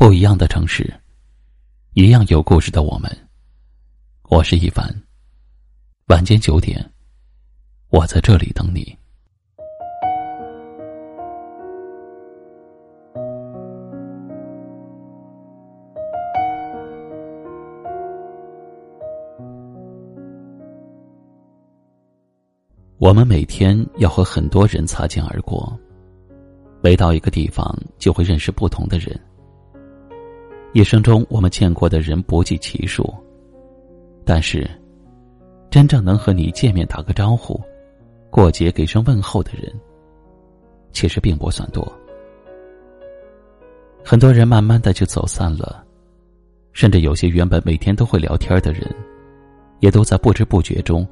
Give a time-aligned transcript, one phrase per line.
[0.00, 0.90] 不一样的城市，
[1.92, 3.14] 一样有故事的我们。
[4.30, 4.90] 我是一凡。
[6.06, 6.90] 晚间九点，
[7.90, 8.96] 我在这里等你。
[22.96, 25.78] 我们每天要和很多人擦肩而过，
[26.82, 29.20] 每到一个地方就会认识不同的人。
[30.72, 33.12] 一生中，我们见过的人不计其数，
[34.24, 34.68] 但是，
[35.68, 37.60] 真正能和你见面打个招呼、
[38.30, 39.72] 过节给声问候的人，
[40.92, 41.92] 其实并不算多。
[44.04, 45.84] 很多人慢慢的就走散了，
[46.72, 48.88] 甚至有些原本每天都会聊天的人，
[49.80, 51.04] 也都在不知不觉中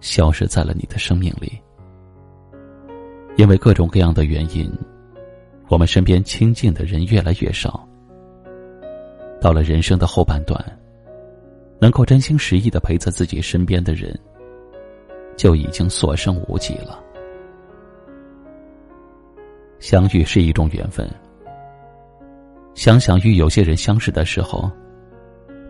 [0.00, 1.58] 消失在了你的生命里。
[3.36, 4.72] 因为各种各样的原因，
[5.68, 7.84] 我们身边亲近的人越来越少。
[9.40, 10.62] 到了人生的后半段，
[11.80, 14.18] 能够真心实意的陪在自己身边的人，
[15.36, 17.02] 就已经所剩无几了。
[19.78, 21.08] 相遇是一种缘分。
[22.74, 24.70] 想想与有些人相识的时候，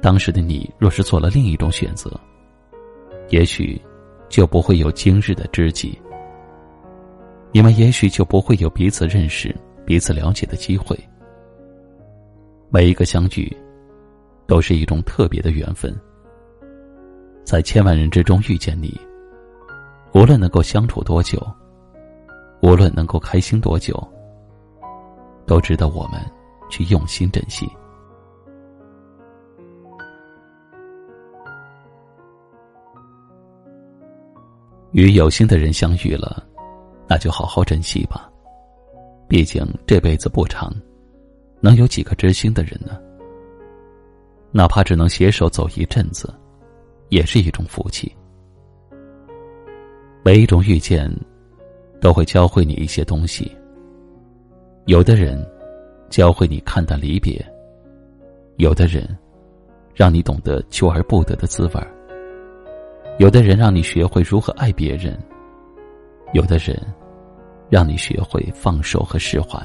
[0.02, 2.10] 当时的你若是做了另一种选择，
[3.28, 3.80] 也许
[4.28, 5.96] 就不会有今日的知己。
[7.52, 10.98] 你们也许就不会有彼此认识、彼此了解的机会。
[12.72, 13.52] 每一个相聚，
[14.46, 15.92] 都是一种特别的缘分。
[17.42, 18.96] 在千万人之中遇见你，
[20.14, 21.44] 无论能够相处多久，
[22.62, 24.00] 无论能够开心多久，
[25.46, 26.20] 都值得我们
[26.68, 27.68] 去用心珍惜。
[34.92, 36.46] 与有心的人相遇了，
[37.08, 38.30] 那就好好珍惜吧。
[39.26, 40.72] 毕竟这辈子不长。
[41.60, 42.98] 能有几个知心的人呢？
[44.50, 46.32] 哪怕只能携手走一阵子，
[47.08, 48.12] 也是一种福气。
[50.24, 51.10] 每一种遇见，
[52.00, 53.50] 都会教会你一些东西。
[54.86, 55.46] 有的人，
[56.08, 57.40] 教会你看淡离别；
[58.56, 59.06] 有的人，
[59.94, 61.86] 让你懂得求而不得的滋味儿；
[63.18, 65.14] 有的人让你学会如何爱别人；
[66.32, 66.76] 有的人，
[67.68, 69.58] 让你学会放手和释怀。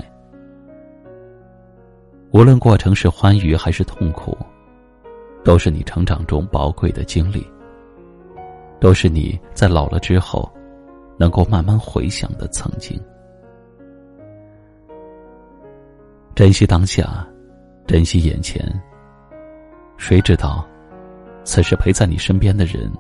[2.36, 4.38] 无论过程是欢愉还是痛苦，
[5.42, 7.50] 都是你成长中宝贵的经历，
[8.78, 10.52] 都是你在老了之后
[11.18, 13.02] 能够慢慢回想的曾经。
[16.36, 17.26] 珍惜当下，
[17.88, 18.62] 珍惜眼前。
[19.96, 20.68] 谁知道，
[21.46, 22.92] 此时陪在你身边的人，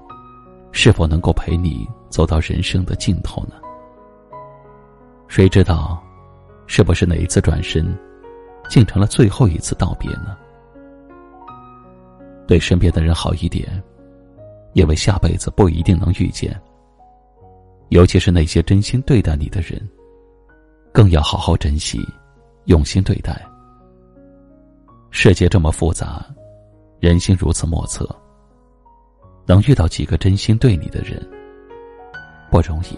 [0.71, 3.55] 是否能够陪你走到人生的尽头呢？
[5.27, 6.01] 谁知道，
[6.67, 7.85] 是不是哪一次转身？
[8.69, 10.35] 竟成了最后一次道别呢？
[12.47, 13.81] 对身边的人好一点，
[14.73, 16.59] 因为下辈子不一定能遇见。
[17.89, 19.81] 尤其是那些真心对待你的人，
[20.91, 21.99] 更要好好珍惜，
[22.65, 23.39] 用心对待。
[25.11, 26.25] 世界这么复杂，
[26.99, 28.07] 人心如此莫测，
[29.45, 31.25] 能遇到几个真心对你的人，
[32.51, 32.97] 不容易。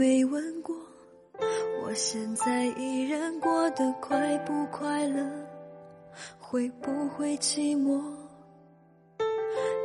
[0.00, 0.74] 没问过，
[1.84, 5.22] 我现在依然过得快不快乐，
[6.38, 8.00] 会不会寂寞？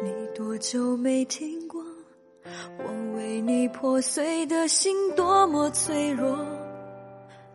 [0.01, 1.83] 你多久没听过，
[2.77, 6.37] 我为你破碎的心多么脆弱，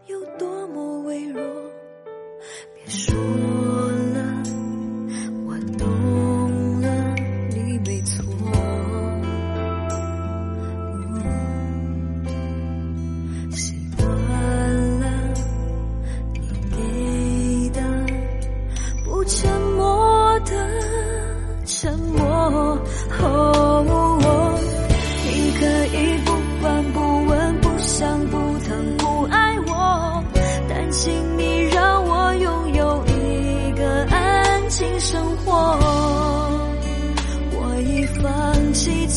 [0.05, 1.43] 有多么微弱？
[2.75, 3.30] 别说。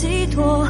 [0.04, 0.70] 寄托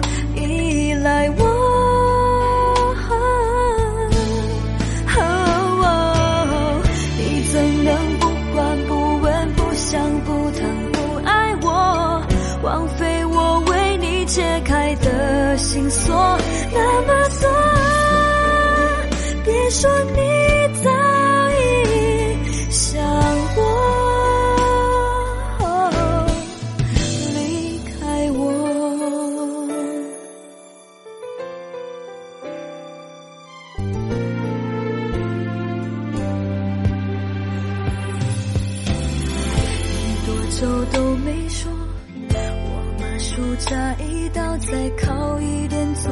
[44.33, 46.12] 道再靠一点坐，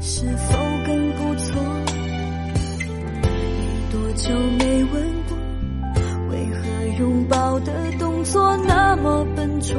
[0.00, 1.60] 是否更不错？
[3.22, 3.28] 你
[3.90, 4.92] 多久没吻
[5.28, 5.36] 过？
[6.30, 6.58] 为何
[6.98, 9.74] 拥抱的动作那么笨拙？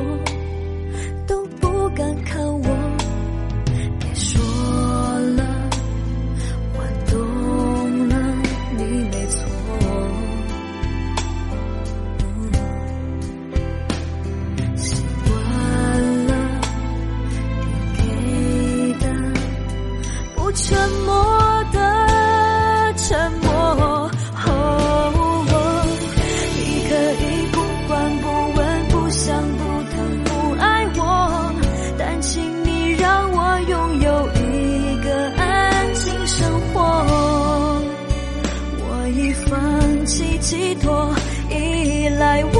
[40.41, 41.13] 寄托
[41.49, 42.59] 依赖我，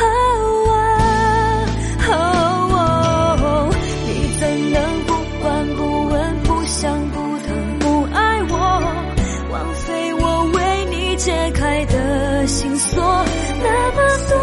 [0.00, 0.04] 哦
[2.08, 2.10] 哦
[3.42, 3.74] 哦，
[4.06, 4.42] 你怎
[4.72, 4.76] 能
[5.06, 5.10] 不
[5.42, 6.14] 管不问，
[6.44, 6.80] 不想
[7.10, 8.54] 不疼不爱我，
[9.50, 13.02] 枉费我为你解开的心锁
[13.62, 14.36] 那么多，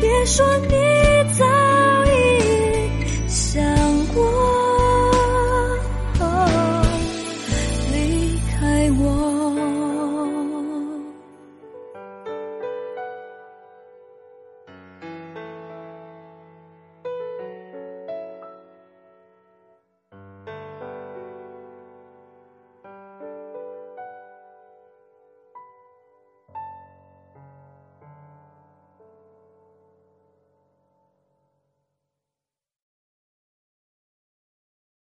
[0.00, 0.79] 别说你。